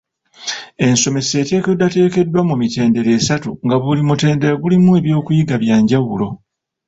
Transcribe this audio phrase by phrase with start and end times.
[0.85, 6.27] Ensomesa eteekeddwateekeddwa mu mitendera esatu nga buli mutendera gulimu ebyokuyiga bya njawulo.